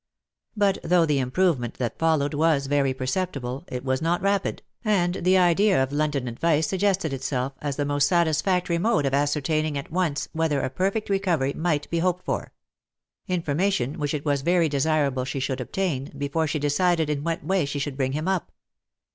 But 0.57 0.79
though 0.83 1.05
the 1.05 1.19
improvement 1.19 1.75
that 1.75 1.99
followed 1.99 2.33
was 2.33 2.65
very 2.65 2.91
perceptible, 2.91 3.65
it 3.67 3.85
was 3.85 4.01
not 4.01 4.19
rapid, 4.23 4.63
and 4.83 5.13
the 5.13 5.37
idea 5.37 5.83
of 5.83 5.91
London 5.91 6.27
advice 6.27 6.65
suggested 6.67 7.13
itself, 7.13 7.53
as 7.61 7.75
the 7.75 7.85
most 7.85 8.07
satisfactory 8.07 8.79
mode 8.79 9.05
of 9.05 9.13
ascertaining 9.13 9.77
at 9.77 9.91
once 9.91 10.27
whether 10.33 10.61
a 10.61 10.71
perfect 10.71 11.07
recovery 11.11 11.53
might 11.53 11.87
be 11.91 11.99
hoped 11.99 12.25
for; 12.25 12.51
information 13.27 13.99
which 13.99 14.15
it 14.15 14.25
was 14.25 14.41
very 14.41 14.67
desirable 14.67 15.23
she 15.23 15.39
should 15.39 15.61
obtain, 15.61 16.11
before 16.17 16.47
she 16.47 16.57
decided 16.57 17.07
in 17.07 17.23
what 17.23 17.43
way 17.45 17.63
she 17.63 17.77
should 17.77 17.95
bring 17.95 18.13
him 18.13 18.27
up. 18.27 18.51